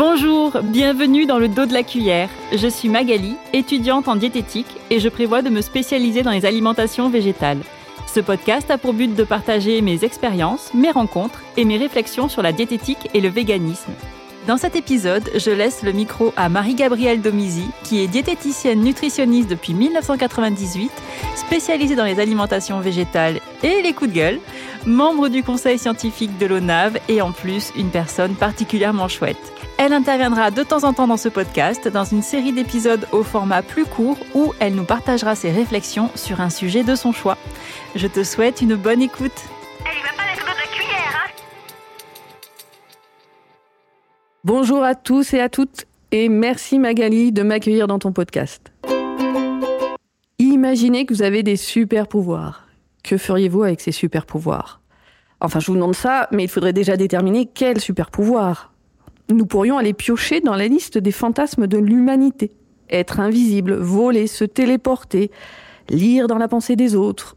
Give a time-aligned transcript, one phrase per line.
[0.00, 2.30] Bonjour, bienvenue dans le dos de la cuillère.
[2.56, 7.10] Je suis Magali, étudiante en diététique et je prévois de me spécialiser dans les alimentations
[7.10, 7.60] végétales.
[8.06, 12.40] Ce podcast a pour but de partager mes expériences, mes rencontres et mes réflexions sur
[12.40, 13.92] la diététique et le véganisme.
[14.46, 19.74] Dans cet épisode, je laisse le micro à Marie-Gabrielle Domizy, qui est diététicienne nutritionniste depuis
[19.74, 20.90] 1998,
[21.36, 24.40] spécialisée dans les alimentations végétales et les coups de gueule,
[24.86, 29.36] membre du conseil scientifique de l'ONAV et en plus une personne particulièrement chouette.
[29.78, 33.62] Elle interviendra de temps en temps dans ce podcast, dans une série d'épisodes au format
[33.62, 37.38] plus court où elle nous partagera ses réflexions sur un sujet de son choix.
[37.94, 39.32] Je te souhaite une bonne écoute.
[44.44, 48.72] Bonjour à tous et à toutes et merci Magali de m'accueillir dans ton podcast.
[50.38, 52.69] Imaginez que vous avez des super pouvoirs.
[53.10, 54.80] Que feriez-vous avec ces super pouvoirs?
[55.40, 58.72] Enfin, je vous demande ça, mais il faudrait déjà déterminer quel super pouvoir
[59.30, 62.52] nous pourrions aller piocher dans la liste des fantasmes de l'humanité.
[62.88, 65.32] Être invisible, voler, se téléporter,
[65.88, 67.36] lire dans la pensée des autres,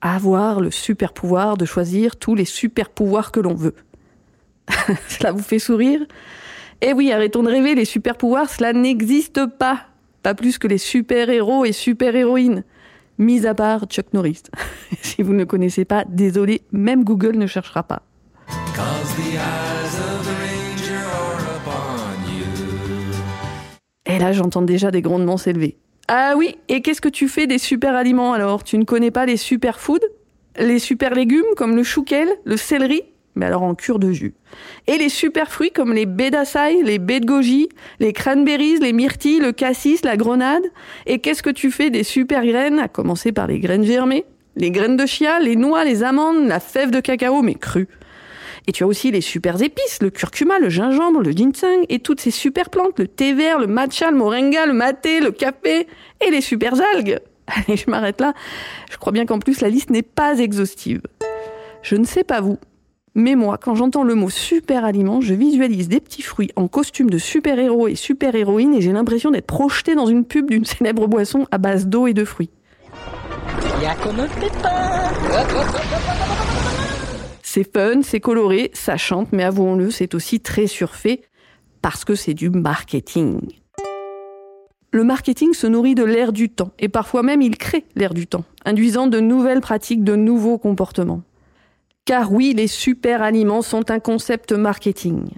[0.00, 3.76] avoir le super pouvoir de choisir tous les super pouvoirs que l'on veut.
[5.08, 6.00] cela vous fait sourire?
[6.80, 9.82] Eh oui, arrêtons de rêver, les super pouvoirs, cela n'existe pas.
[10.24, 12.64] Pas plus que les super héros et super héroïnes.
[13.18, 14.42] Mis à part Chuck Norris.
[15.02, 18.02] si vous ne connaissez pas, désolé, même Google ne cherchera pas.
[24.06, 25.78] Et là, j'entends déjà des grondements s'élever.
[26.08, 28.64] Ah oui, et qu'est-ce que tu fais des super aliments alors?
[28.64, 30.00] Tu ne connais pas les super foods?
[30.58, 33.02] Les super légumes comme le chouquel, le céleri?
[33.34, 34.34] Mais alors en cure de jus.
[34.86, 37.68] Et les super fruits comme les baies d'açaï, les baies de goji,
[38.00, 40.64] les cranberries, les myrtilles, le cassis, la grenade.
[41.06, 44.24] Et qu'est-ce que tu fais des super graines, à commencer par les graines germées,
[44.56, 47.88] les graines de chia, les noix, les amandes, la fève de cacao, mais crue.
[48.66, 52.20] Et tu as aussi les super épices, le curcuma, le gingembre, le ginseng et toutes
[52.20, 55.88] ces super plantes, le thé vert, le matcha, le moringa, le maté, le café
[56.24, 57.18] et les super algues.
[57.48, 58.34] Allez, je m'arrête là.
[58.90, 61.02] Je crois bien qu'en plus la liste n'est pas exhaustive.
[61.82, 62.58] Je ne sais pas vous,
[63.14, 67.10] mais moi, quand j'entends le mot super aliment, je visualise des petits fruits en costume
[67.10, 71.46] de super-héros et super-héroïnes et j'ai l'impression d'être projeté dans une pub d'une célèbre boisson
[71.50, 72.50] à base d'eau et de fruits.
[77.42, 81.20] C'est fun, c'est coloré, ça chante, mais avouons-le, c'est aussi très surfait
[81.82, 83.40] parce que c'est du marketing.
[84.90, 88.26] Le marketing se nourrit de l'air du temps et parfois même il crée l'air du
[88.26, 91.22] temps, induisant de nouvelles pratiques, de nouveaux comportements.
[92.12, 95.30] Car oui, les super aliments sont un concept marketing.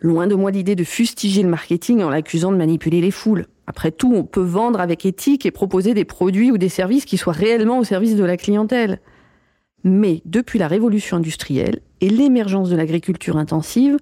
[0.00, 3.44] Loin de moi l'idée de fustiger le marketing en l'accusant de manipuler les foules.
[3.66, 7.18] Après tout, on peut vendre avec éthique et proposer des produits ou des services qui
[7.18, 9.02] soient réellement au service de la clientèle.
[9.84, 13.98] Mais depuis la révolution industrielle et l'émergence de l'agriculture intensive,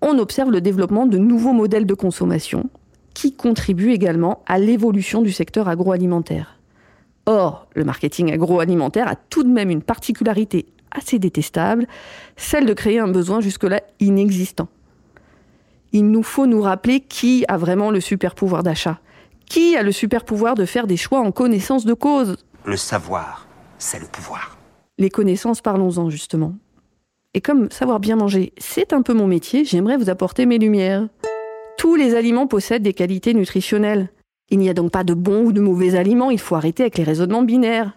[0.00, 2.70] on observe le développement de nouveaux modèles de consommation
[3.12, 6.58] qui contribuent également à l'évolution du secteur agroalimentaire.
[7.26, 11.86] Or, le marketing agroalimentaire a tout de même une particularité assez détestable,
[12.36, 14.68] celle de créer un besoin jusque-là inexistant.
[15.92, 19.00] Il nous faut nous rappeler qui a vraiment le super pouvoir d'achat,
[19.46, 22.36] qui a le super pouvoir de faire des choix en connaissance de cause?
[22.64, 23.46] Le savoir,
[23.78, 24.56] c'est le pouvoir.
[24.98, 26.54] Les connaissances, parlons-en justement.
[27.34, 31.08] Et comme savoir bien manger, c'est un peu mon métier, j'aimerais vous apporter mes lumières.
[31.78, 34.10] Tous les aliments possèdent des qualités nutritionnelles.
[34.50, 36.98] Il n'y a donc pas de bons ou de mauvais aliments, il faut arrêter avec
[36.98, 37.96] les raisonnements binaires.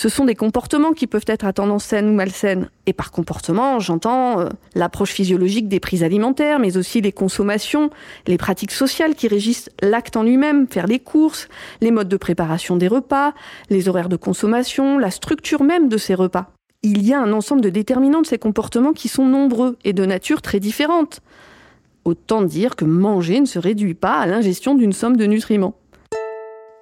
[0.00, 2.70] Ce sont des comportements qui peuvent être à tendance saine ou malsaine.
[2.86, 7.90] Et par comportement, j'entends euh, l'approche physiologique des prises alimentaires, mais aussi les consommations,
[8.28, 11.48] les pratiques sociales qui régissent l'acte en lui-même, faire les courses,
[11.80, 13.34] les modes de préparation des repas,
[13.70, 16.52] les horaires de consommation, la structure même de ces repas.
[16.84, 20.06] Il y a un ensemble de déterminants de ces comportements qui sont nombreux et de
[20.06, 21.22] nature très différente.
[22.04, 25.74] Autant dire que manger ne se réduit pas à l'ingestion d'une somme de nutriments.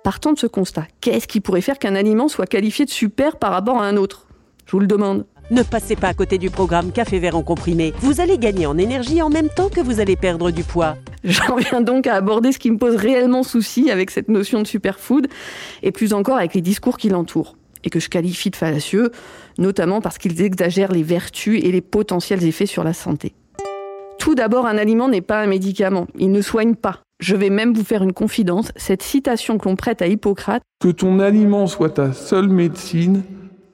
[0.07, 3.51] Partant de ce constat, qu'est-ce qui pourrait faire qu'un aliment soit qualifié de super par
[3.51, 4.29] rapport à un autre?
[4.65, 5.27] Je vous le demande.
[5.51, 7.93] Ne passez pas à côté du programme Café Vert en comprimé.
[7.99, 10.95] Vous allez gagner en énergie en même temps que vous allez perdre du poids.
[11.25, 14.67] J'en viens donc à aborder ce qui me pose réellement souci avec cette notion de
[14.69, 15.27] superfood,
[15.83, 19.11] et plus encore avec les discours qui l'entourent, et que je qualifie de fallacieux,
[19.59, 23.35] notamment parce qu'ils exagèrent les vertus et les potentiels effets sur la santé.
[24.21, 27.01] Tout d'abord, un aliment n'est pas un médicament, il ne soigne pas.
[27.19, 30.89] Je vais même vous faire une confidence, cette citation que l'on prête à Hippocrate Que
[30.89, 33.23] ton aliment soit ta seule médecine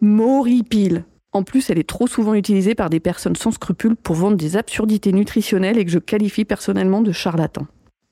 [0.00, 1.04] m'horripile.
[1.32, 4.56] En plus, elle est trop souvent utilisée par des personnes sans scrupules pour vendre des
[4.56, 7.66] absurdités nutritionnelles et que je qualifie personnellement de charlatans.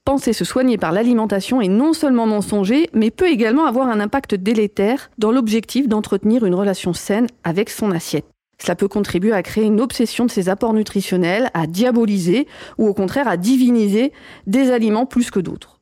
[0.05, 4.35] Penser se soigner par l'alimentation est non seulement mensonger, mais peut également avoir un impact
[4.35, 8.26] délétère dans l'objectif d'entretenir une relation saine avec son assiette.
[8.61, 12.47] Cela peut contribuer à créer une obsession de ces apports nutritionnels, à diaboliser
[12.79, 14.12] ou au contraire à diviniser
[14.47, 15.81] des aliments plus que d'autres.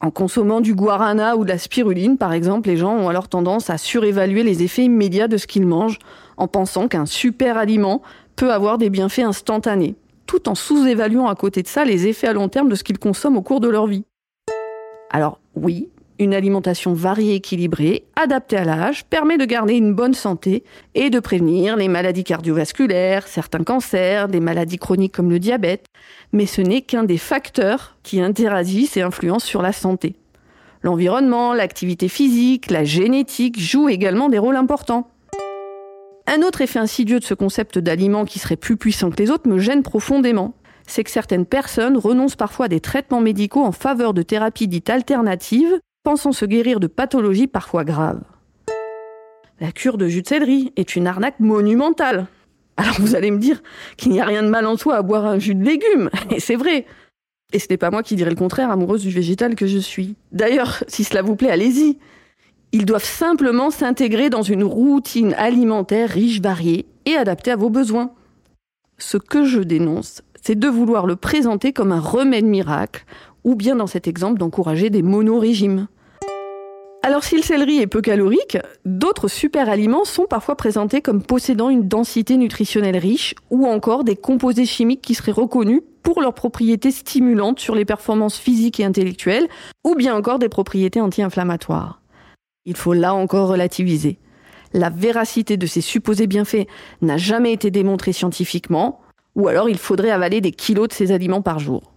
[0.00, 3.68] En consommant du guarana ou de la spiruline, par exemple, les gens ont alors tendance
[3.68, 5.98] à surévaluer les effets immédiats de ce qu'ils mangent
[6.38, 8.00] en pensant qu'un super aliment
[8.34, 9.96] peut avoir des bienfaits instantanés,
[10.26, 12.98] tout en sous-évaluant à côté de ça les effets à long terme de ce qu'ils
[12.98, 14.04] consomment au cours de leur vie.
[15.10, 15.90] Alors oui,
[16.20, 20.62] une alimentation variée, équilibrée, adaptée à l'âge, permet de garder une bonne santé
[20.94, 25.86] et de prévenir les maladies cardiovasculaires, certains cancers, des maladies chroniques comme le diabète,
[26.32, 30.14] mais ce n'est qu'un des facteurs qui interagissent et influencent sur la santé.
[30.82, 35.10] L'environnement, l'activité physique, la génétique jouent également des rôles importants.
[36.26, 39.48] Un autre effet insidieux de ce concept d'aliment qui serait plus puissant que les autres
[39.48, 40.54] me gêne profondément.
[40.86, 44.90] C'est que certaines personnes renoncent parfois à des traitements médicaux en faveur de thérapies dites
[44.90, 48.22] alternatives pensant se guérir de pathologies parfois graves.
[49.60, 52.26] La cure de jus de céleri est une arnaque monumentale.
[52.76, 53.62] Alors vous allez me dire
[53.96, 56.40] qu'il n'y a rien de mal en soi à boire un jus de légumes, et
[56.40, 56.86] c'est vrai.
[57.52, 60.14] Et ce n'est pas moi qui dirais le contraire, amoureuse du végétal que je suis.
[60.32, 61.98] D'ailleurs, si cela vous plaît, allez-y.
[62.72, 68.12] Ils doivent simplement s'intégrer dans une routine alimentaire riche, variée et adaptée à vos besoins.
[68.98, 73.04] Ce que je dénonce, c'est de vouloir le présenter comme un remède miracle
[73.44, 75.88] ou bien dans cet exemple d'encourager des monorégimes.
[77.02, 81.70] Alors si le céleri est peu calorique, d'autres super aliments sont parfois présentés comme possédant
[81.70, 86.90] une densité nutritionnelle riche ou encore des composés chimiques qui seraient reconnus pour leurs propriétés
[86.90, 89.48] stimulantes sur les performances physiques et intellectuelles
[89.82, 92.02] ou bien encore des propriétés anti-inflammatoires.
[92.66, 94.18] Il faut là encore relativiser.
[94.72, 96.68] La véracité de ces supposés bienfaits
[97.02, 99.00] n'a jamais été démontrée scientifiquement,
[99.34, 101.89] ou alors il faudrait avaler des kilos de ces aliments par jour.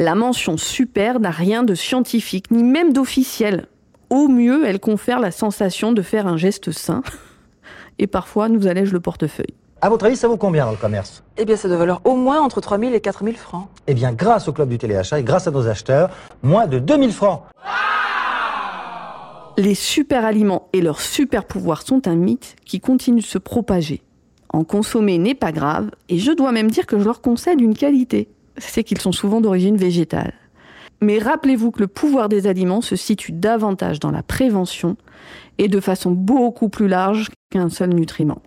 [0.00, 3.66] La mention super n'a rien de scientifique, ni même d'officiel.
[4.10, 7.02] Au mieux, elle confère la sensation de faire un geste sain,
[7.98, 9.54] et parfois nous allège le portefeuille.
[9.80, 11.24] À votre avis, ça vaut combien dans le commerce?
[11.36, 13.66] Eh bien, ça doit valoir au moins entre 3 000 et 4 000 francs.
[13.88, 16.10] Eh bien, grâce au club du téléachat et grâce à nos acheteurs,
[16.44, 17.42] moins de 2000 francs.
[19.56, 24.02] Les super aliments et leurs super pouvoirs sont un mythe qui continue de se propager.
[24.50, 27.74] En consommer n'est pas grave, et je dois même dire que je leur concède une
[27.74, 28.28] qualité
[28.58, 30.32] c'est qu'ils sont souvent d'origine végétale.
[31.00, 34.96] Mais rappelez-vous que le pouvoir des aliments se situe davantage dans la prévention
[35.58, 38.42] et de façon beaucoup plus large qu'un seul nutriment.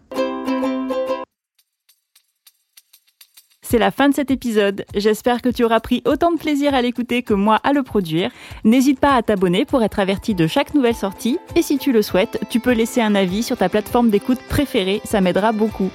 [3.71, 4.83] C'est la fin de cet épisode.
[4.95, 8.29] J'espère que tu auras pris autant de plaisir à l'écouter que moi à le produire.
[8.65, 11.39] N'hésite pas à t'abonner pour être averti de chaque nouvelle sortie.
[11.55, 14.99] Et si tu le souhaites, tu peux laisser un avis sur ta plateforme d'écoute préférée,
[15.05, 15.89] ça m'aidera beaucoup.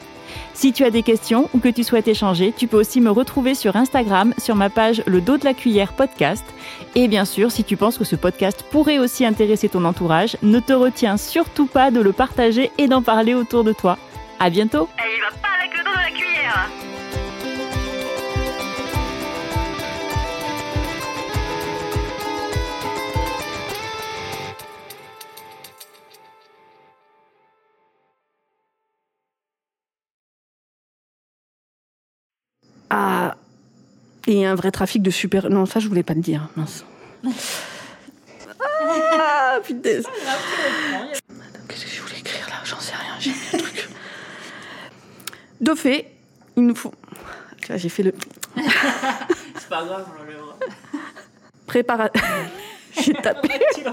[0.55, 3.55] Si tu as des questions ou que tu souhaites échanger, tu peux aussi me retrouver
[3.55, 6.45] sur Instagram sur ma page Le dos de la cuillère podcast.
[6.95, 10.61] Et bien sûr, si tu penses que ce podcast pourrait aussi intéresser ton entourage, ne
[10.61, 13.99] te retiens surtout pas de le partager et d'en parler autour de toi.
[14.39, 14.89] À bientôt!
[32.91, 33.37] Ah,
[34.27, 35.51] et un vrai trafic de super.
[35.51, 36.49] Non, ça, je voulais pas te dire.
[36.57, 36.85] Mince.
[38.61, 40.01] Ah, putain.
[41.69, 42.57] Qu'est-ce que je voulais écrire là?
[42.65, 43.15] J'en sais rien.
[43.19, 43.89] J'ai mis un truc.
[45.61, 46.11] De fait,
[46.57, 46.93] il nous faut.
[47.61, 48.13] Tu vois, J'ai fait le.
[48.57, 50.57] C'est pas grave, on l'enlèvera.
[51.67, 52.11] Prépara.
[53.01, 53.49] J'ai tapé.
[53.85, 53.91] le.